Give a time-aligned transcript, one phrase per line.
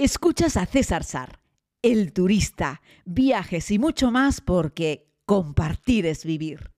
[0.00, 1.40] Escuchas a César Sar,
[1.82, 6.70] el turista, viajes y mucho más porque compartir es vivir.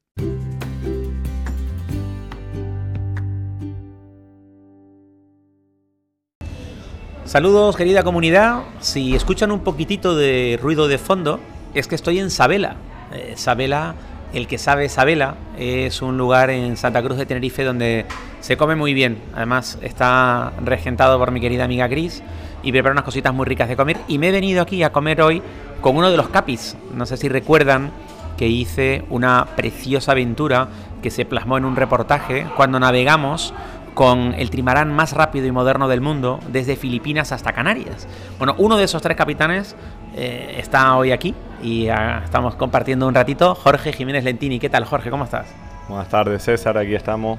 [7.27, 11.41] Saludos querida comunidad, si escuchan un poquitito de ruido de fondo,
[11.75, 12.77] es que estoy en Sabela.
[13.13, 13.97] Eh, Sabela,
[14.33, 18.07] el que sabe Sabela, es un lugar en Santa Cruz de Tenerife donde
[18.41, 19.19] se come muy bien.
[19.35, 22.23] Además está regentado por mi querida amiga Cris
[22.63, 23.99] y prepara unas cositas muy ricas de comer.
[24.09, 25.43] Y me he venido aquí a comer hoy
[25.81, 26.77] con uno de los capis.
[26.95, 27.91] No sé si recuerdan
[28.37, 30.69] que hice una preciosa aventura
[31.03, 33.53] que se plasmó en un reportaje cuando navegamos
[33.95, 38.07] con el trimarán más rápido y moderno del mundo, desde Filipinas hasta Canarias.
[38.39, 39.77] Bueno, uno de esos tres capitanes
[40.17, 43.55] eh, está hoy aquí y ah, estamos compartiendo un ratito.
[43.55, 45.11] Jorge Jiménez Lentini, ¿qué tal Jorge?
[45.11, 45.47] ¿Cómo estás?
[45.89, 47.39] Buenas tardes César, aquí estamos.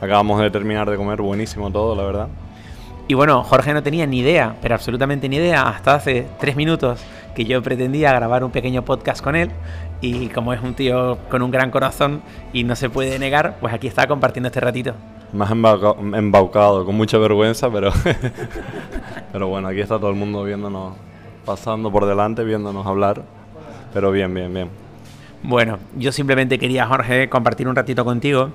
[0.00, 2.28] Acabamos de terminar de comer, buenísimo todo, la verdad.
[3.08, 7.00] Y bueno, Jorge no tenía ni idea, pero absolutamente ni idea, hasta hace tres minutos
[7.36, 9.50] que yo pretendía grabar un pequeño podcast con él.
[10.00, 12.20] Y como es un tío con un gran corazón
[12.52, 14.94] y no se puede negar, pues aquí está compartiendo este ratito.
[15.32, 17.92] Más embaucado, con mucha vergüenza, pero,
[19.32, 20.94] pero bueno, aquí está todo el mundo viéndonos,
[21.44, 23.22] pasando por delante, viéndonos hablar.
[23.94, 24.68] Pero bien, bien, bien.
[25.44, 28.50] Bueno, yo simplemente quería, Jorge, compartir un ratito contigo,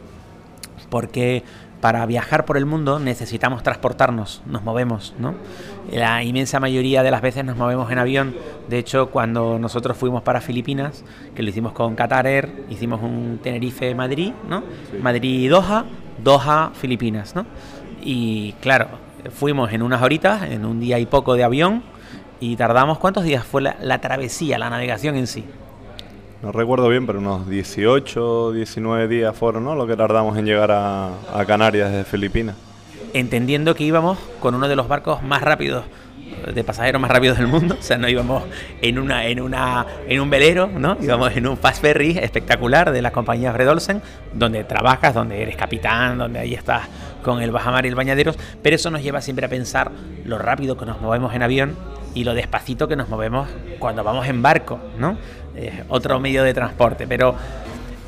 [0.91, 1.43] porque
[1.81, 5.33] para viajar por el mundo necesitamos transportarnos, nos movemos, ¿no?
[5.91, 8.35] La inmensa mayoría de las veces nos movemos en avión.
[8.69, 11.03] De hecho, cuando nosotros fuimos para Filipinas,
[11.33, 14.63] que lo hicimos con Qatar Air, hicimos un Tenerife-Madrid, ¿no?
[15.01, 15.85] Madrid-Doha,
[16.23, 17.47] Doha-Filipinas, ¿no?
[18.03, 18.89] Y claro,
[19.33, 21.81] fuimos en unas horitas, en un día y poco de avión,
[22.39, 25.45] y tardamos, ¿cuántos días fue la, la travesía, la navegación en sí?
[26.41, 29.75] No recuerdo bien, pero unos 18, 19 días fueron ¿no?
[29.75, 31.13] lo que tardamos en llegar a,
[31.45, 32.55] Canarias desde Filipinas.
[33.13, 35.85] Entendiendo que íbamos con uno de los barcos más rápidos
[36.53, 38.43] de pasajeros más rápidos del mundo, o sea, no íbamos
[38.81, 40.97] en una en una en un velero, ¿no?
[40.99, 44.01] Íbamos en un fast ferry espectacular de la compañía Fred Olsen,
[44.33, 46.87] donde trabajas, donde eres capitán, donde ahí estás
[47.21, 49.91] con el bajamar y el bañaderos, pero eso nos lleva siempre a pensar
[50.23, 51.75] lo rápido que nos movemos en avión
[52.13, 53.47] y lo despacito que nos movemos
[53.79, 55.17] cuando vamos en barco, ¿no?
[55.89, 57.07] Otro medio de transporte.
[57.07, 57.35] Pero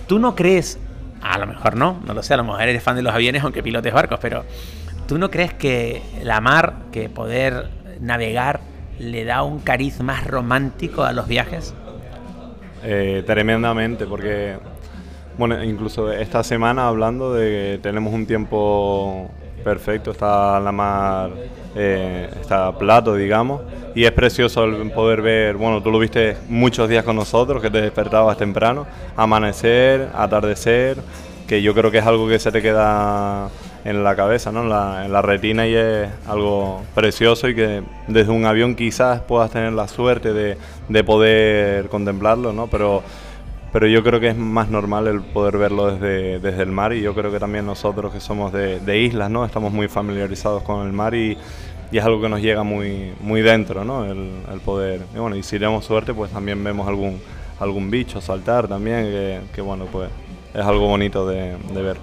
[0.07, 0.79] tú no crees,
[1.21, 3.43] a lo mejor no, no lo sé, a lo mejor eres fan de los aviones
[3.43, 4.43] aunque pilotes barcos, pero
[5.07, 8.59] tú no crees que la mar, que poder navegar,
[8.99, 11.73] le da un cariz más romántico a los viajes?
[12.83, 14.57] Eh, tremendamente, porque,
[15.37, 19.31] bueno, incluso esta semana hablando de que tenemos un tiempo
[19.63, 21.31] perfecto, está la mar,
[21.75, 23.62] eh, está plato, digamos,
[23.96, 27.69] y es precioso el poder ver, bueno, tú lo viste muchos días con nosotros, que
[27.69, 28.85] te despertabas temprano,
[29.16, 30.97] amanecer, atardecer,
[31.47, 33.50] que yo creo que es algo que se te queda
[33.85, 34.62] en la cabeza, ¿no?
[34.63, 39.22] en, la, en la retina y es algo precioso y que desde un avión quizás
[39.22, 40.57] puedas tener la suerte de,
[40.88, 42.68] de poder contemplarlo, ¿no?
[42.68, 43.03] pero
[43.73, 47.01] pero yo creo que es más normal el poder verlo desde, desde el mar y
[47.01, 49.45] yo creo que también nosotros que somos de, de islas, ¿no?
[49.45, 51.35] Estamos muy familiarizados con el mar y,
[51.91, 54.06] y, es algo que nos llega muy, muy dentro, ¿no?
[54.06, 55.01] El, el, poder.
[55.16, 57.19] Y bueno, y si tenemos suerte, pues también vemos algún,
[57.59, 60.12] algún bicho saltar también, que, que bueno, pues
[60.53, 61.97] es algo bonito de, de ver.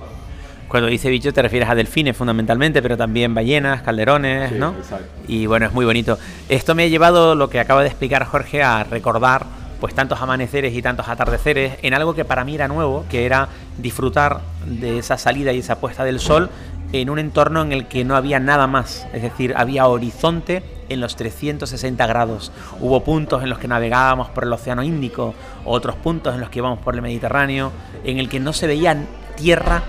[0.66, 4.75] Cuando dice bicho te refieres a delfines fundamentalmente, pero también ballenas, calderones, ¿no?
[4.76, 5.06] Exacto.
[5.28, 6.19] Y bueno, es muy bonito.
[6.48, 10.74] Esto me ha llevado, lo que acaba de explicar Jorge, a recordar pues tantos amaneceres
[10.74, 13.48] y tantos atardeceres en algo que para mí era nuevo, que era
[13.78, 16.50] disfrutar de esa salida y esa puesta del sol
[16.92, 21.00] en un entorno en el que no había nada más, es decir, había horizonte en
[21.00, 22.50] los 360 grados.
[22.80, 26.58] Hubo puntos en los que navegábamos por el Océano Índico, otros puntos en los que
[26.58, 27.70] íbamos por el Mediterráneo,
[28.04, 29.82] en el que no se veía tierra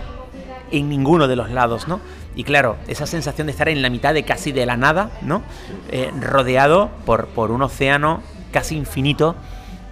[0.72, 2.00] en ninguno de los lados, ¿no?
[2.36, 5.42] Y claro, esa sensación de estar en la mitad de casi de la nada, ¿no?
[5.90, 8.22] Eh, rodeado por, por un océano
[8.52, 9.36] casi infinito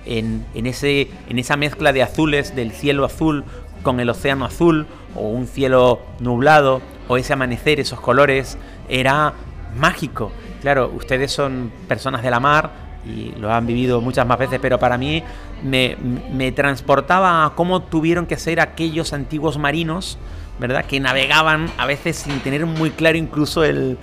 [0.09, 3.44] en, ese, en esa mezcla de azules del cielo azul
[3.84, 8.58] con el océano azul o un cielo nublado o ese amanecer, esos colores,
[8.90, 9.34] era
[9.78, 10.31] mágico.
[10.62, 12.72] Claro, ustedes son personas de la mar
[13.06, 15.24] y lo han vivido muchas más veces, pero para mí
[15.63, 15.95] me,
[16.34, 20.18] me transportaba a cómo tuvieron que ser aquellos antiguos marinos,
[20.60, 20.86] ¿verdad?
[20.86, 23.98] Que navegaban a veces sin tener muy claro incluso el,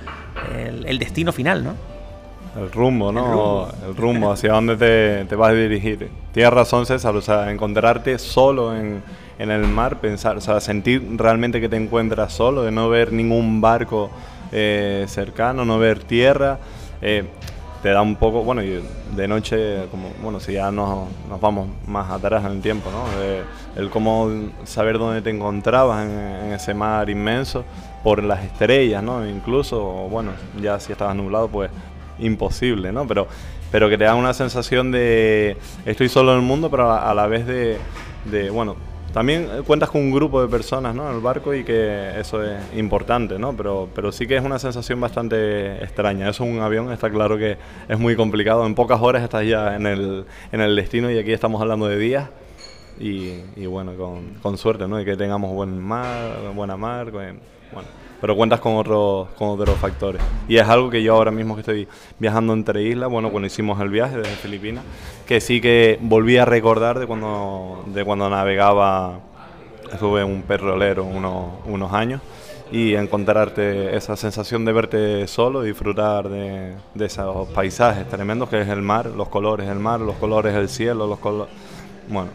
[0.56, 1.95] el, el destino final, ¿no?
[2.56, 3.68] El rumbo, ¿no?
[3.86, 6.08] El rumbo, hacia dónde te, te, vas a dirigir.
[6.32, 9.02] Tienes razón, César, o sea, encontrarte solo en,
[9.38, 13.12] en, el mar, pensar, o sea, sentir realmente que te encuentras solo, de no ver
[13.12, 14.10] ningún barco
[14.52, 16.58] eh, cercano, no ver tierra,
[17.02, 17.24] eh,
[17.82, 18.82] te da un poco, bueno, y
[19.14, 23.04] de noche, como, bueno, si ya nos, nos vamos más atrás en el tiempo, ¿no?
[23.80, 24.30] el cómo
[24.64, 27.64] saber dónde te encontrabas en, en, ese mar inmenso,
[28.02, 29.26] por las estrellas, ¿no?
[29.26, 30.30] Incluso, bueno,
[30.62, 31.70] ya si estabas nublado, pues
[32.18, 33.06] imposible, ¿no?
[33.06, 33.26] Pero,
[33.70, 37.26] pero que te da una sensación de estoy solo en el mundo, pero a, la
[37.26, 37.78] vez de,
[38.50, 38.76] bueno,
[39.12, 41.08] también cuentas con un grupo de personas ¿no?
[41.08, 43.56] en el barco y que eso es importante, ¿no?
[43.56, 46.28] Pero, pero sí que es una sensación bastante extraña.
[46.28, 47.56] Eso en un avión está claro que
[47.88, 48.66] es muy complicado.
[48.66, 51.96] En pocas horas estás ya en el, en el destino y aquí estamos hablando de
[51.96, 52.28] días.
[52.98, 55.00] Y, bueno, con, con, suerte, ¿no?
[55.00, 57.40] Y que tengamos buen mar, buena mar, bueno,
[58.20, 60.22] pero cuentas con otros, con otros factores.
[60.48, 61.88] Y es algo que yo ahora mismo que estoy
[62.18, 64.84] viajando entre islas, bueno, cuando hicimos el viaje desde Filipinas,
[65.26, 69.20] que sí que volví a recordar de cuando, de cuando navegaba,
[69.92, 72.20] estuve un perrolero unos, unos años,
[72.72, 78.68] y encontrarte esa sensación de verte solo, disfrutar de, de, esos paisajes tremendos que es
[78.68, 81.52] el mar, los colores del mar, los colores del cielo, los colores...
[82.08, 82.30] Bueno,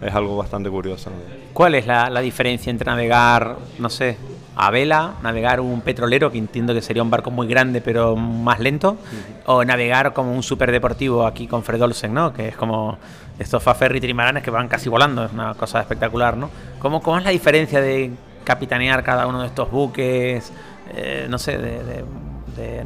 [0.00, 1.10] es algo bastante curioso.
[1.52, 4.16] ¿Cuál es la, la diferencia entre navegar, no sé,
[4.56, 8.58] a vela, navegar un petrolero, que entiendo que sería un barco muy grande pero más
[8.58, 8.96] lento,
[9.44, 12.32] o navegar como un superdeportivo aquí con Fred Olsen, ¿no?
[12.32, 12.96] Que es como
[13.38, 16.48] estos ferry trimaranes que van casi volando, es una cosa espectacular, ¿no?
[16.78, 18.10] ¿Cómo, cómo es la diferencia de
[18.44, 20.50] capitanear cada uno de estos buques,
[20.94, 22.04] eh, no sé, de,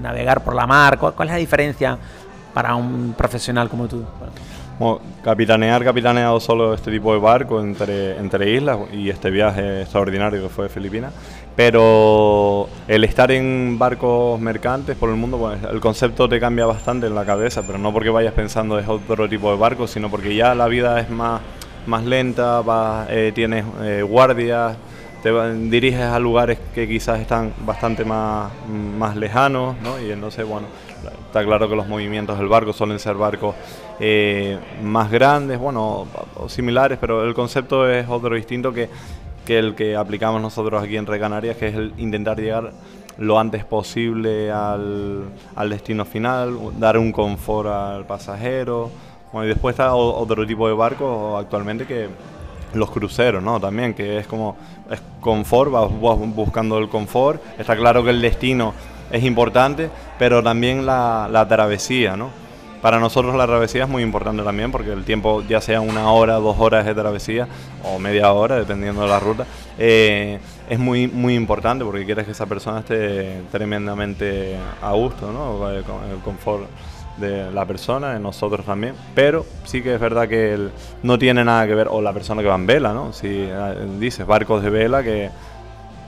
[0.01, 0.99] navegar por la mar?
[0.99, 1.97] ¿Cuál, ¿Cuál, es la diferencia
[2.53, 4.05] para un profesional como tú?
[5.23, 10.49] Capitanear, capitaneado solo este tipo de barco entre, entre islas y este viaje extraordinario que
[10.49, 11.13] fue de Filipinas,
[11.55, 17.07] pero el estar en barcos mercantes por el mundo, pues el concepto te cambia bastante
[17.07, 20.35] en la cabeza, pero no porque vayas pensando es otro tipo de barco, sino porque
[20.35, 21.43] ya la vida es más,
[21.87, 22.63] más lenta,
[23.11, 24.77] eh, tienes eh, guardias,
[25.23, 25.31] te
[25.69, 28.51] diriges a lugares que quizás están bastante más,
[28.99, 30.01] más lejanos, ¿no?
[30.01, 30.67] Y entonces, bueno,
[31.31, 33.55] está claro que los movimientos del barco suelen ser barcos
[34.01, 38.91] eh, más grandes, bueno, o similares, pero el concepto es otro distinto que,
[39.47, 42.73] que el que aplicamos nosotros aquí en Recanarias, que es el intentar llegar
[43.19, 45.23] lo antes posible al,
[45.55, 48.91] al destino final, dar un confort al pasajero.
[49.33, 52.09] Bueno, y después está otro tipo de barco actualmente que
[52.75, 53.61] los cruceros, ¿no?
[53.61, 54.57] También, que es como,
[54.91, 55.91] es confort, vas
[56.35, 57.41] buscando el confort.
[57.57, 58.75] Está claro que el destino
[59.11, 62.31] es importante, pero también la, la travesía, ¿no?
[62.83, 66.35] Para nosotros la travesía es muy importante también porque el tiempo, ya sea una hora,
[66.37, 67.47] dos horas de travesía
[67.85, 69.45] o media hora, dependiendo de la ruta,
[69.79, 75.59] eh, es muy, muy importante porque quieres que esa persona esté tremendamente a gusto, ¿no?
[75.85, 76.65] Con el confort
[77.19, 78.95] de la persona, de nosotros también.
[79.15, 80.69] Pero sí que es verdad que
[81.03, 83.13] no tiene nada que ver, o la persona que va en vela, ¿no?
[83.13, 85.29] Si eh, dices barcos de vela que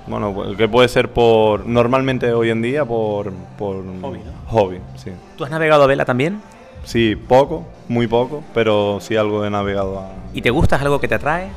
[0.06, 5.10] bueno, que puede ser por normalmente hoy en día por, por hobby, hobby, sí.
[5.36, 6.40] ¿Tú has navegado a vela también?
[6.84, 10.00] Sí, poco, muy poco, pero sí algo de navegado.
[10.00, 10.10] A...
[10.34, 10.76] ¿Y te gusta?
[10.76, 11.48] algo que te atrae?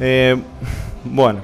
[0.00, 0.36] Eh,
[1.04, 1.40] bueno.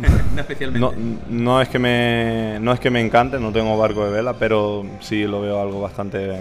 [0.34, 0.96] no especialmente.
[1.28, 4.84] No, es que me, no es que me encante, no tengo barco de vela, pero
[5.00, 6.36] sí lo veo algo bastante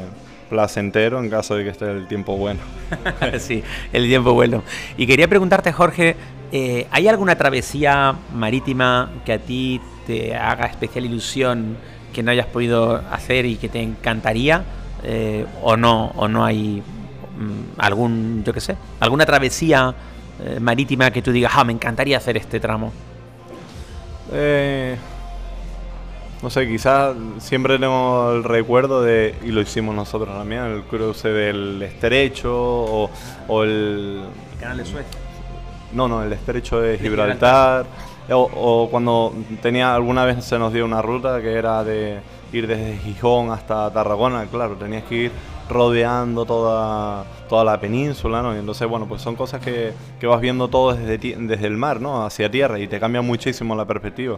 [0.50, 2.60] placentero en caso de que esté el tiempo bueno.
[3.39, 3.63] sí,
[3.94, 4.63] el tiempo bueno.
[4.98, 6.16] Y quería preguntarte, Jorge,
[6.56, 11.75] eh, ¿hay alguna travesía marítima que a ti te haga especial ilusión
[12.13, 14.63] que no hayas podido hacer y que te encantaría?
[15.04, 19.94] Eh, o no o no hay mm, algún yo qué sé alguna travesía
[20.44, 22.92] eh, marítima que tú digas ah me encantaría hacer este tramo
[24.31, 24.98] eh,
[26.42, 31.28] no sé quizás siempre tengo el recuerdo de y lo hicimos nosotros también el cruce
[31.28, 33.09] del estrecho
[33.47, 35.06] o, el, el canal de Suez
[35.95, 37.85] no no el estrecho de Gibraltar,
[38.30, 42.19] O, o cuando tenía alguna vez se nos dio una ruta que era de
[42.52, 45.31] ir desde Gijón hasta Tarragona, claro, tenías que ir
[45.69, 48.56] rodeando toda, toda la península, ¿no?
[48.56, 52.02] Y entonces, bueno, pues son cosas que, que vas viendo todo desde, desde el mar,
[52.02, 52.25] ¿no?
[52.25, 54.37] Hacia tierra y te cambia muchísimo la perspectiva.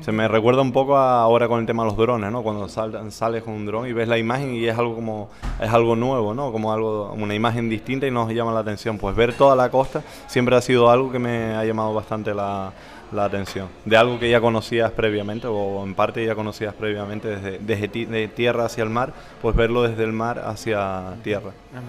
[0.00, 2.42] Se me recuerda un poco ahora con el tema de los drones, ¿no?
[2.42, 5.28] Cuando sales con un dron y ves la imagen y es algo como
[5.60, 6.52] es algo nuevo, ¿no?
[6.52, 8.98] Como algo una imagen distinta y nos llama la atención.
[8.98, 12.72] Pues ver toda la costa siempre ha sido algo que me ha llamado bastante la,
[13.12, 13.68] la atención.
[13.84, 18.28] De algo que ya conocías previamente, o en parte ya conocías previamente desde, desde de
[18.28, 19.12] tierra hacia el mar,
[19.42, 21.50] pues verlo desde el mar hacia tierra.
[21.74, 21.80] Ah,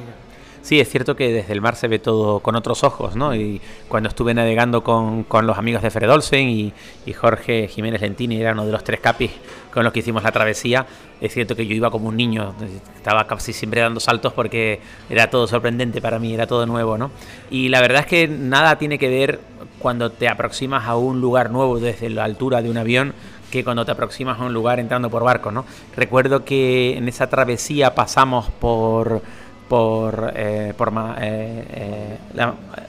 [0.68, 3.34] sí, es cierto que desde el mar se ve todo con otros ojos, ¿no?
[3.34, 6.74] Y cuando estuve navegando con, con los amigos de Fred Olsen y,
[7.06, 9.32] y, Jorge Jiménez Lentini, era uno de los tres capis
[9.74, 10.86] con los que hicimos la travesía,
[11.22, 12.54] es cierto que yo iba como un niño,
[12.98, 17.12] estaba casi siempre dando saltos porque era todo sorprendente para mí, era todo nuevo, ¿no?
[17.50, 19.40] Y la verdad es que nada tiene que ver
[19.80, 23.14] cuando te aproximas a un lugar nuevo desde la altura de un avión
[23.52, 25.64] que cuando te aproximas a un lugar entrando por barco, ¿no?
[25.96, 29.22] Recuerdo que en esa travesía pasamos por
[29.68, 32.18] por eh, por, eh, eh,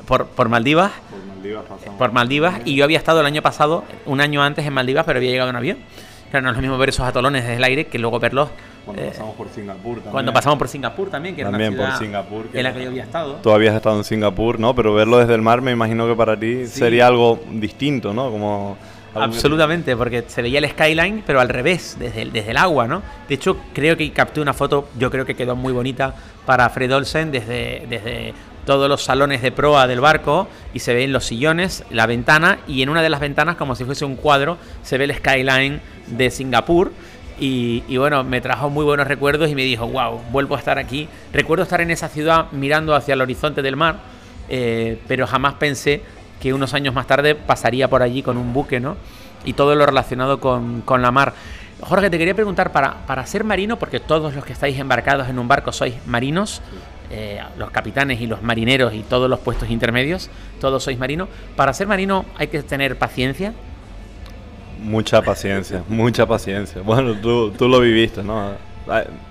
[0.06, 1.64] por, por Maldivas, por Maldivas,
[1.98, 5.18] por Maldivas y yo había estado el año pasado, un año antes en Maldivas, pero
[5.18, 5.78] había llegado en avión
[6.30, 8.50] Claro, no es lo mismo ver esos atolones desde el aire que luego verlos.
[8.84, 10.12] Cuando eh, pasamos por Singapur también.
[10.12, 12.46] Cuando pasamos por Singapur también, que también era una por Singapur.
[12.52, 13.34] en la que yo había estado.
[13.42, 14.74] Tú habías estado en Singapur, ¿no?
[14.74, 18.30] Pero verlo desde el mar me imagino que para ti sería algo distinto, ¿no?
[18.30, 18.76] Como
[19.22, 23.02] Absolutamente, porque se veía el skyline, pero al revés, desde el, desde el agua, ¿no?
[23.28, 26.14] De hecho, creo que capté una foto, yo creo que quedó muy bonita
[26.46, 28.34] para Fred Olsen desde, desde
[28.68, 32.82] todos los salones de proa del barco y se ven los sillones, la ventana y
[32.82, 36.30] en una de las ventanas, como si fuese un cuadro, se ve el skyline de
[36.30, 36.92] Singapur.
[37.40, 41.08] Y, bueno, me trajo muy buenos recuerdos y me dijo, wow, vuelvo a estar aquí.
[41.32, 44.00] Recuerdo estar en esa ciudad mirando hacia el horizonte del mar,
[44.50, 46.02] eh, pero jamás pensé
[46.40, 48.96] que unos años más tarde pasaría por allí con un buque, ¿no?
[49.44, 51.34] Y todo lo relacionado con, la mar.
[51.80, 55.38] Jorge, te quería preguntar, para, para ser marino, porque todos los que estáis embarcados en
[55.38, 56.60] un barco sois marinos,
[57.10, 60.28] eh, los capitanes y los marineros y todos los puestos intermedios,
[60.60, 63.52] todos sois marinos, para ser marino hay que tener paciencia.
[64.82, 66.82] Mucha paciencia, mucha paciencia.
[66.82, 68.52] Bueno, tú, tú lo viviste, ¿no?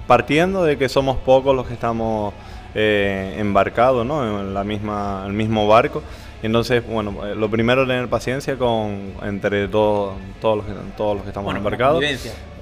[0.07, 2.33] Partiendo de que somos pocos los que estamos
[2.75, 4.41] eh, embarcados, ¿no?
[4.41, 6.03] En la misma, el mismo barco
[6.44, 11.15] entonces, bueno, eh, lo primero es tener paciencia con entre todos todos los que todos
[11.15, 12.03] los que estamos embarcados.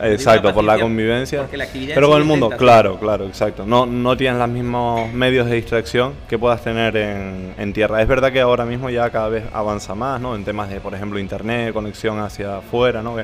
[0.02, 1.48] Exacto, por la convivencia.
[1.94, 3.66] Pero con el mundo, claro, claro, exacto.
[3.66, 8.02] No no tienes los mismos medios de distracción que puedas tener en, en, tierra.
[8.02, 10.36] Es verdad que ahora mismo ya cada vez avanza más, ¿no?
[10.36, 13.16] En temas de, por ejemplo, internet, conexión hacia afuera, ¿no?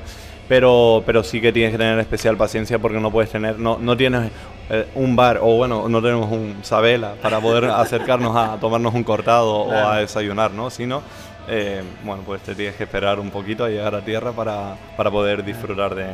[0.51, 3.95] pero, pero sí que tienes que tener especial paciencia porque no puedes tener, no, no
[3.95, 4.29] tienes
[4.73, 9.03] eh, un bar o bueno, no tenemos un Sabela para poder acercarnos a tomarnos un
[9.03, 10.69] cortado o a desayunar, ¿no?
[10.69, 11.01] Sino,
[11.49, 15.11] eh, bueno, pues te tienes que esperar un poquito a llegar a tierra para, para
[15.11, 16.05] poder disfrutar de,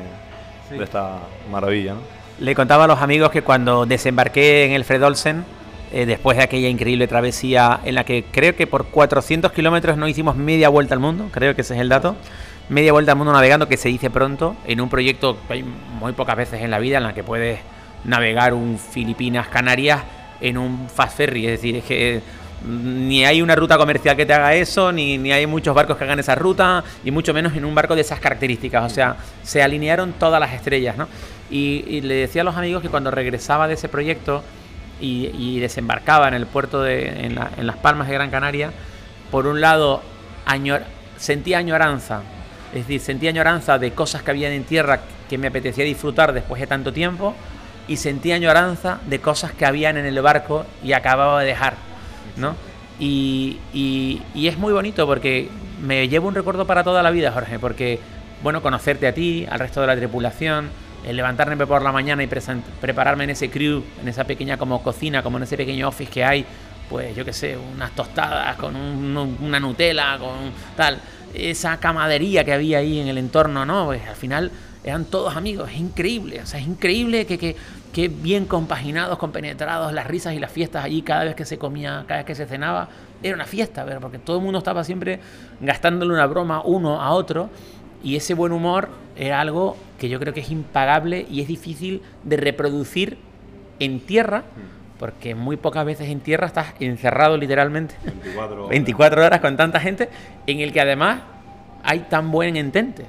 [0.72, 1.20] de, esta
[1.52, 2.00] maravilla, ¿no?
[2.40, 5.46] Le contaba a los amigos que cuando desembarqué en el Fred Olsen,
[5.92, 10.08] eh, después de aquella increíble travesía en la que creo que por 400 kilómetros no
[10.08, 12.16] hicimos media vuelta al mundo, creo que ese es el dato,
[12.70, 16.14] media vuelta al mundo navegando, que se dice pronto, en un proyecto que hay muy
[16.14, 17.60] pocas veces en la vida en la que puedes
[18.04, 20.02] navegar un Filipinas-Canarias
[20.42, 21.46] en un fast ferry.
[21.46, 22.22] Es decir, es que
[22.66, 26.04] ni hay una ruta comercial que te haga eso, ni, ni, hay muchos barcos que
[26.04, 28.92] hagan esa ruta, y mucho menos en un barco de esas características.
[28.92, 31.08] O sea, se alinearon todas las estrellas, ¿no?
[31.50, 34.44] Y, le decía a los amigos que cuando regresaba de ese proyecto
[35.00, 38.72] y, desembarcaba en el puerto de en, Las Palmas de Gran Canaria,
[39.32, 40.02] por un lado
[41.18, 42.22] sentía añoranza
[42.74, 45.00] es decir, sentía añoranza de cosas que habían en tierra
[45.30, 47.34] que me apetecía disfrutar después de tanto tiempo
[47.88, 51.76] y sentía añoranza de cosas que habían en el barco y acababa de dejar,
[52.36, 52.56] ¿no?
[53.00, 53.60] Y,
[54.36, 55.50] es muy bonito porque
[55.82, 58.00] me llevo un recuerdo para toda la vida, Jorge, porque,
[58.44, 60.70] bueno, conocerte a ti, al resto de la tripulación,
[61.06, 65.22] el levantarme por la mañana y prepararme en ese crew, en esa pequeña como cocina,
[65.22, 66.46] como en ese pequeño office que hay,
[66.90, 71.00] pues yo qué sé, unas tostadas con una Nutella, con tal
[71.34, 73.86] esa camadería que había ahí en el entorno, ¿no?
[73.86, 74.52] Pues al final
[74.84, 77.56] eran todos amigos, es increíble, o sea, es increíble que, que,
[77.94, 82.20] bien compaginados, compenetrados, las risas y las fiestas allí cada vez que se comía, cada
[82.20, 82.90] vez que se cenaba,
[83.24, 84.02] era una fiesta, ¿verdad?
[84.02, 85.20] porque todo el mundo estaba siempre
[85.62, 87.50] gastándole una broma uno a otro
[88.04, 92.02] y ese buen humor era algo que yo creo que es impagable y es difícil
[92.24, 93.18] de reproducir
[93.80, 94.44] en tierra.
[95.00, 97.96] Porque muy pocas veces en tierra estás encerrado literalmente
[98.70, 100.10] 24 horas, con tanta gente,
[100.48, 101.22] en el que además
[101.84, 103.06] hay tan buen entente.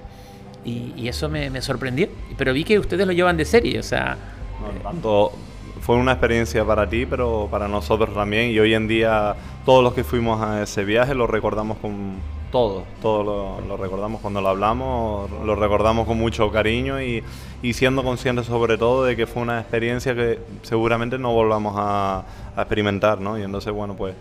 [0.64, 2.08] Y, eso me, sorprendió.
[2.36, 4.16] Pero vi que ustedes lo llevan de serie, o sea...
[4.82, 5.32] tanto
[5.80, 8.50] fue una experiencia para ti, pero para nosotros también.
[8.50, 9.34] Y hoy en día
[9.64, 12.16] todos los que fuimos a ese viaje lo recordamos con
[12.50, 17.22] todo, todo lo, recordamos cuando lo hablamos, lo recordamos con mucho cariño y,
[17.72, 22.24] siendo conscientes sobre todo de que fue una experiencia que seguramente no volvamos a,
[22.56, 23.38] experimentar, ¿no?
[23.38, 24.14] Y entonces, bueno, pues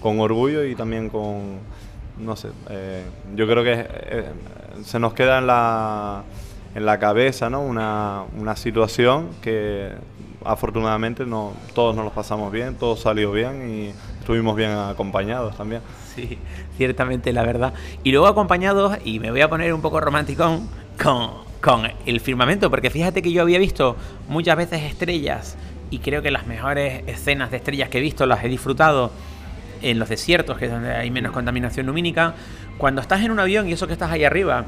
[0.00, 1.58] con orgullo y también con,
[2.18, 3.04] no sé, eh,
[3.36, 4.24] yo creo que eh,
[4.82, 6.24] se nos queda en la,
[6.74, 7.60] en la cabeza, ¿no?
[7.60, 9.92] Una, una situación que
[10.44, 15.82] afortunadamente no, todos nos lo pasamos bien, todo salió bien y estuvimos bien acompañados también.
[16.14, 16.38] Sí,
[16.76, 17.74] ciertamente la verdad.
[18.02, 20.60] Y luego acompañados, y me voy a poner un poco romántico
[21.02, 23.96] con, con el firmamento, porque fíjate que yo había visto
[24.28, 25.56] muchas veces estrellas
[25.90, 29.10] y creo que las mejores escenas de estrellas que he visto las he disfrutado
[29.82, 32.34] en los desiertos, que es donde hay menos contaminación lumínica.
[32.78, 34.64] Cuando estás en un avión y eso que estás ahí arriba,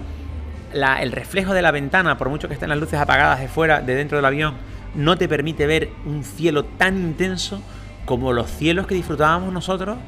[0.73, 3.81] la, el reflejo de la ventana, por mucho que estén las luces apagadas de fuera,
[3.81, 4.55] de dentro del avión,
[4.95, 7.63] no te permite ver un cielo tan intenso
[8.05, 9.99] como los cielos que disfrutábamos nosotros.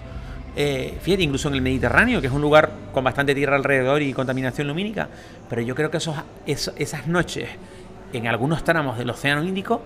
[0.56, 4.12] Eh, fíjate, incluso en el Mediterráneo, que es un lugar con bastante tierra alrededor y
[4.12, 5.08] contaminación lumínica,
[5.48, 6.16] pero yo creo que esos,
[6.46, 7.48] esas noches
[8.12, 9.82] en algunos tramos del Océano Índico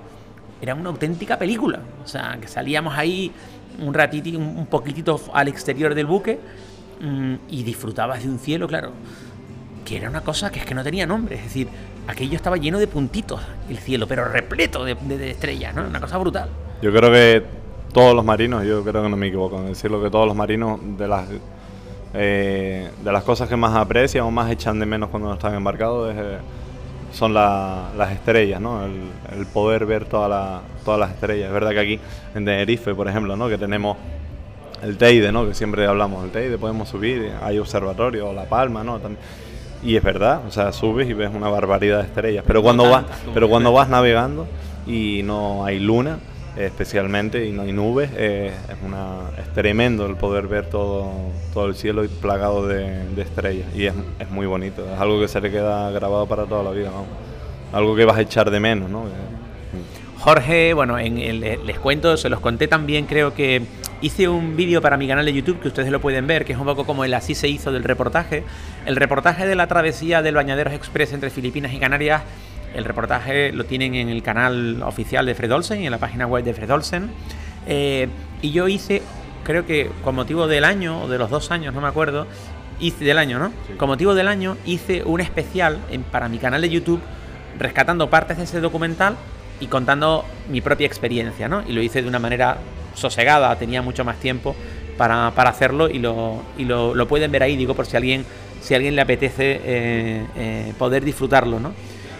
[0.60, 1.80] eran una auténtica película.
[2.04, 3.32] O sea, que salíamos ahí
[3.80, 6.38] un ratito, un poquitito al exterior del buque
[7.00, 8.92] mm, y disfrutabas de un cielo, claro,
[9.88, 11.36] que era una cosa que es que no tenía nombre.
[11.36, 11.68] Es decir,
[12.06, 13.40] aquello estaba lleno de puntitos,
[13.70, 15.86] el cielo, pero repleto de, estrellas, ¿no?
[15.86, 16.50] Una cosa brutal.
[16.82, 17.42] Yo creo que
[17.92, 20.78] todos los marinos, yo creo que no me equivoco en decirlo, que todos los marinos
[20.98, 21.28] de las
[22.14, 26.14] eh, de las cosas que más aprecian o más echan de menos cuando están embarcados
[26.14, 26.38] eh,
[27.12, 28.84] son las estrellas, ¿no?
[28.84, 31.46] El, poder ver todas las estrellas.
[31.46, 32.00] Es verdad que aquí
[32.34, 33.48] en Tenerife, por ejemplo, ¿no?
[33.48, 33.96] que tenemos
[34.82, 35.46] el Teide, ¿no?
[35.46, 39.00] que siempre hablamos del Teide, podemos subir, hay observatorio, La Palma, ¿no?
[39.82, 43.04] Y es verdad, o sea, subes y ves una barbaridad de estrellas, pero cuando vas,
[43.32, 44.46] pero cuando vas navegando
[44.86, 46.18] y no hay luna,
[46.56, 51.10] especialmente y no hay nubes, eh, es, una, es tremendo el poder ver todo,
[51.54, 55.40] todo el cielo plagado de, estrellas y es, es, muy bonito, es algo que se
[55.40, 56.90] le queda grabado para toda la vida,
[57.72, 58.90] algo que vas a echar de menos.
[58.90, 59.04] ¿no?
[60.18, 63.62] Jorge, bueno, en les cuento, se los conté también, creo que
[64.00, 66.58] hice un vídeo para mi canal de YouTube que ustedes lo pueden ver, que es
[66.58, 68.44] un poco como el así se hizo del reportaje.
[68.86, 72.22] El reportaje de la travesía del Bañaderos Express entre Filipinas y Canarias
[72.74, 76.26] el reportaje lo tienen en el canal oficial de Fred Olsen y en la página
[76.26, 77.10] web de Fred Olsen.
[77.66, 78.08] Eh,
[78.42, 79.02] y yo hice,
[79.44, 82.26] creo que con motivo del año, o de los dos años, no me acuerdo,
[82.80, 83.52] hice del año, ¿no?
[83.76, 85.78] Con motivo del año hice un especial
[86.12, 87.00] para mi canal de YouTube
[87.58, 89.16] rescatando partes de ese documental
[89.60, 91.64] y contando mi propia experiencia, ¿no?
[91.66, 92.58] Y lo hice de una manera
[92.98, 94.54] sosegada, tenía mucho más tiempo
[94.96, 98.24] para, hacerlo y, lo, y lo, pueden ver ahí, digo, por si alguien,
[98.60, 101.72] si alguien le apetece eh, eh, poder disfrutarlo, ¿no?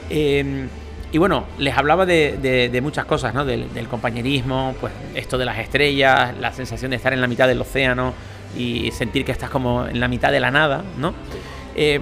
[0.09, 0.69] Em,
[1.11, 3.45] y bueno, les hablaba de, muchas cosas, ¿no?
[3.45, 7.61] Del, compañerismo, pues esto de las estrellas, la sensación de estar en la mitad del
[7.61, 8.15] océano
[8.57, 11.15] y sentir que estás como en la mitad de la nada, ¿no?
[11.75, 12.01] Eh,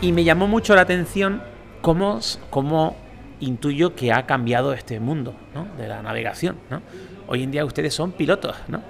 [0.00, 1.42] y me llamó mucho la atención
[1.80, 2.20] cómo,
[2.50, 2.96] cómo
[3.40, 5.66] intuyo que ha cambiado este mundo ¿no?
[5.78, 6.56] de la navegación.
[6.70, 6.82] ¿no?
[7.28, 8.82] Hoy en día ustedes son pilotos, ¿no?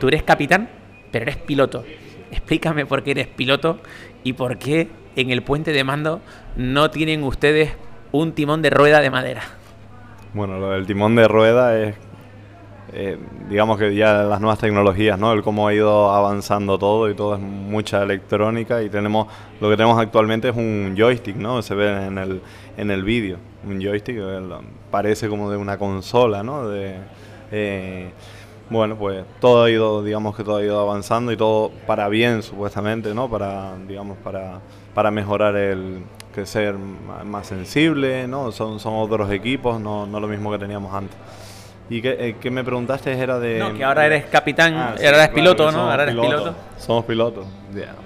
[0.00, 0.68] tú eres capitán,
[1.10, 1.84] pero eres piloto.
[2.30, 3.78] Explícame por qué eres piloto
[4.22, 6.20] y por qué en el puente de mando
[6.56, 7.72] no tienen ustedes
[8.12, 9.42] un timón de rueda de madera.
[10.34, 11.94] Bueno, lo del timón de rueda es,
[12.92, 15.32] eh, digamos que ya las nuevas tecnologías, ¿no?
[15.32, 19.26] El cómo ha ido avanzando todo y todo es mucha electrónica y tenemos,
[19.60, 21.60] lo que tenemos actualmente es un joystick, ¿no?
[21.62, 22.42] Se ve en el,
[22.76, 24.18] en el vídeo, un joystick,
[24.90, 26.68] parece como de una consola, ¿no?
[26.68, 26.96] De,
[27.50, 28.10] eh,
[28.70, 32.42] bueno, pues todo ha ido, digamos que todo ha ido avanzando y todo para bien,
[32.42, 33.28] supuestamente, ¿no?
[33.30, 34.60] Para, digamos, para,
[34.94, 36.02] para mejorar el
[36.34, 38.52] que ser más sensible, ¿no?
[38.52, 41.16] Son, son otros equipos, no, no lo mismo que teníamos antes.
[41.90, 43.12] ¿Y qué, eh, me preguntaste?
[43.12, 43.58] Era de...
[43.58, 45.90] No, que ahora eres capitán, ah, ahora eres piloto, ¿no?
[45.90, 46.54] Ahora eres piloto.
[46.76, 47.46] Somos pilotos.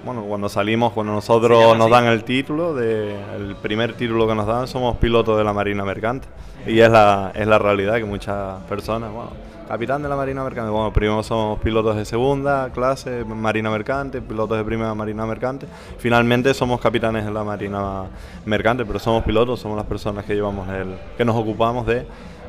[0.05, 4.47] Bueno, cuando salimos, cuando nosotros nos dan el título, de, el primer título que nos
[4.47, 6.27] dan, somos pilotos de la Marina Mercante.
[6.65, 9.31] Y es la, es la realidad que muchas personas, bueno,
[9.67, 10.71] capitán de la Marina Mercante.
[10.71, 15.67] Bueno, primero somos pilotos de segunda clase, Marina Mercante, pilotos de primera Marina Mercante.
[15.97, 18.03] Finalmente somos capitanes de la Marina
[18.45, 22.05] Mercante, pero somos pilotos, somos las personas que llevamos el, que nos ocupamos de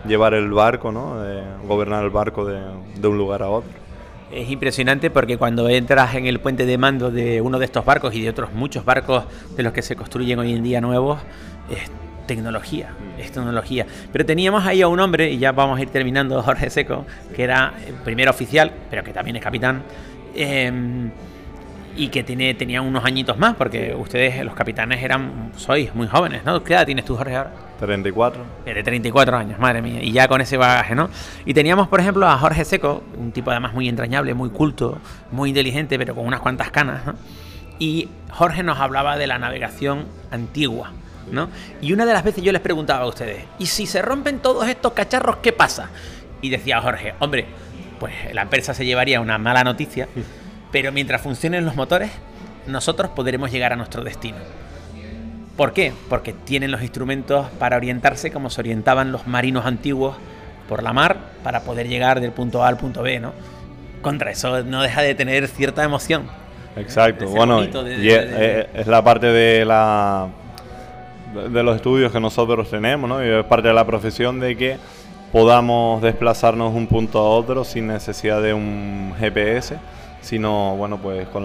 [0.07, 1.21] llevar el barco, ¿no?
[1.21, 2.61] De gobernar el barco de,
[2.97, 3.71] de un lugar a otro.
[4.31, 8.15] Es impresionante porque cuando entras en el puente de mando de uno de estos barcos
[8.15, 9.25] y de otros muchos barcos
[9.57, 11.19] de los que se construyen hoy en día nuevos,
[12.27, 13.87] tecnología, es tecnología.
[14.13, 17.43] Pero teníamos ahí a un hombre, y ya vamos a ir terminando, Jorge Seco, que
[17.43, 19.83] era el primer oficial, pero que también es capitán,
[20.35, 21.11] em,
[21.97, 26.45] y que tiene, tenía unos añitos más, porque ustedes, los capitanes, eran, sois muy jóvenes,
[26.45, 26.63] ¿no?
[26.65, 27.53] ¿Qué edad tienes tú, Jorge, ahora?
[27.79, 28.45] 34.
[28.65, 31.09] De 34 años, madre mía, y ya con ese bagaje, ¿no?
[31.45, 34.99] Y teníamos, por ejemplo, a Jorge Seco, un tipo además muy entrañable, muy culto,
[35.31, 37.15] muy inteligente, pero con unas cuantas canas, ¿no?
[37.79, 40.93] Y Jorge nos hablaba de la navegación antigua,
[41.81, 44.69] y una de las veces yo les preguntaba a ustedes, ¿y si se rompen todos
[44.69, 45.91] estos cacharros, qué pasa?
[46.41, 47.47] Y decía Jorge, hombre,
[47.99, 50.09] pues la empresa se llevaría una mala noticia,
[50.71, 52.11] pero mientras funcionen los motores,
[52.67, 54.39] nosotros podremos llegar a nuestro destino.
[55.57, 55.93] ¿Por qué?
[56.09, 60.17] Porque tienen los instrumentos para orientarse como se orientaban los marinos antiguos
[60.69, 63.33] por la mar para poder llegar del punto A al punto B, ¿no?
[64.03, 66.29] Contra eso no deja de tener cierta emoción.
[66.77, 70.29] Exacto, bueno, es la parte de la
[71.35, 73.25] de los estudios que nosotros tenemos, ¿no?
[73.25, 74.79] Y es parte de la profesión de que
[75.33, 79.79] podamos desplazarnos de un punto a otro sin necesidad de un GPS,
[80.21, 81.45] sino, bueno, pues con,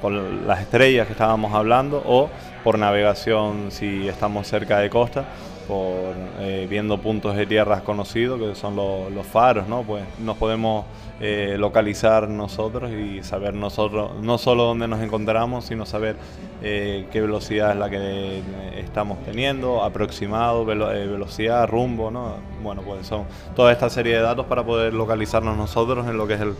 [0.00, 2.30] con las estrellas que estábamos hablando o
[2.64, 5.24] por navegación si estamos cerca de costa
[5.66, 9.82] por eh, viendo puntos de tierras conocidos que son los faros, ¿no?
[9.82, 10.84] Pues nos podemos
[11.20, 16.16] eh, localizar nosotros y saber nosotros no solo dónde nos encontramos, sino saber
[16.62, 18.42] eh, qué velocidad es la que
[18.78, 22.36] estamos teniendo, aproximado, velocidad, rumbo, ¿no?
[22.62, 23.24] Bueno, pues son
[23.54, 26.54] toda esta serie de datos para poder localizarnos nosotros en lo que es el,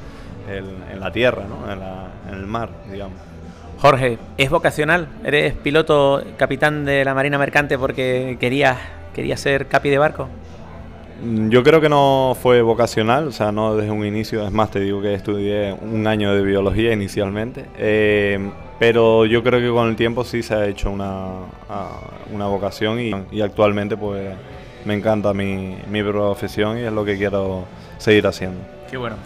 [0.48, 1.70] en la tierra, ¿no?
[1.70, 1.80] En,
[2.32, 3.18] en el mar, digamos.
[3.78, 5.08] Jorge, ¿es vocacional?
[5.22, 8.78] ¿Eres piloto, capitán de la Marina Mercante porque querías,
[9.16, 10.28] querías ser capi de barco?
[11.24, 14.46] Mm, yo creo que no fue vocacional, o sea, no desde un inicio.
[14.46, 17.64] Es más, te digo que estudié un año de biología inicialmente.
[17.78, 18.38] Eh,
[18.78, 21.30] pero yo creo que con el tiempo sí se ha hecho una,
[22.30, 24.34] una vocación y, y, actualmente pues
[24.84, 27.64] me encanta mi, mi profesión y es lo que quiero
[27.96, 28.60] seguir haciendo.
[28.90, 29.16] Qué bueno.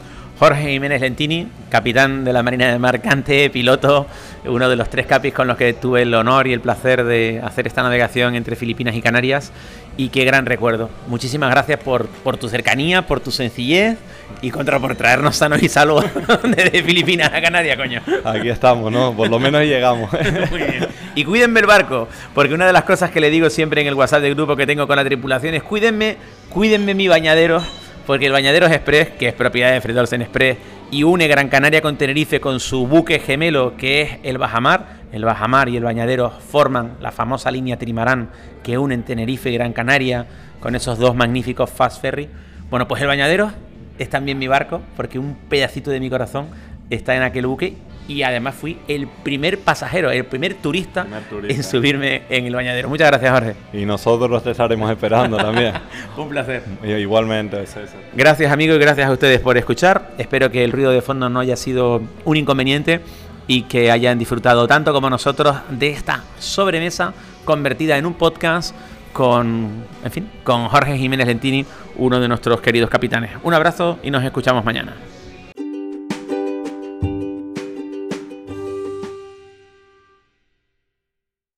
[0.40, 4.06] Jorge Jiménez Lentini, capitán de la Marina de Mercante, piloto,
[4.46, 7.42] uno de los tres capis con los que tuve el honor y el placer de
[7.44, 9.52] hacer esta navegación entre Filipinas y Canarias.
[9.98, 10.88] Y qué gran recuerdo.
[11.08, 13.98] Muchísimas gracias por, por tu cercanía, por tu sencillez
[14.40, 16.06] y contra por traernos sanos y salvos
[16.42, 18.00] desde Filipinas a Canarias, coño.
[18.24, 19.14] Aquí estamos, ¿no?
[19.14, 20.10] Por lo menos llegamos.
[20.50, 20.86] Muy bien.
[21.16, 23.94] Y cuídenme el barco, porque una de las cosas que le digo siempre en el
[23.94, 26.16] WhatsApp del grupo que tengo con la tripulación es cuídenme,
[26.48, 27.60] cuídenme mi bañadero
[28.06, 30.56] porque el Bañaderos Express, que es propiedad de Fredolsen Express
[30.90, 35.24] y une Gran Canaria con Tenerife con su buque gemelo que es el Bajamar, el
[35.24, 38.30] Bajamar y el Bañaderos forman la famosa línea Trimarán
[38.62, 40.26] que unen Tenerife y Gran Canaria
[40.60, 42.28] con esos dos magníficos fast ferry.
[42.70, 43.52] Bueno, pues el Bañaderos
[43.98, 46.48] es también mi barco porque un pedacito de mi corazón
[46.90, 47.76] está en aquel buque
[48.10, 51.06] y además fui el primer pasajero, el primer turista,
[51.48, 52.88] en subirme en el bañadero.
[52.88, 53.54] Muchas gracias, Jorge.
[53.72, 55.74] Y nosotros te estaremos esperando también.
[56.16, 56.64] Un placer.
[56.82, 57.64] Igualmente,
[58.12, 60.10] Gracias, amigos, y gracias a ustedes por escuchar.
[60.18, 63.00] Espero que el ruido de fondo no haya sido un inconveniente
[63.46, 68.74] y que hayan disfrutado tanto como nosotros de esta sobremesa convertida en un podcast
[69.12, 73.30] con, en fin, con Jorge Jiménez Lentini, uno de nuestros queridos capitanes.
[73.44, 74.96] Un abrazo y nos escuchamos mañana.